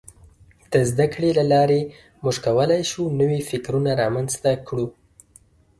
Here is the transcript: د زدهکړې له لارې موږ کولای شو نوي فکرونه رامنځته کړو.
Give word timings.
د 0.71 0.73
زدهکړې 0.89 1.29
له 1.39 1.43
لارې 1.53 1.81
موږ 2.23 2.35
کولای 2.45 2.81
شو 2.91 3.03
نوي 3.19 3.41
فکرونه 3.49 3.91
رامنځته 4.01 4.51
کړو. 4.67 4.87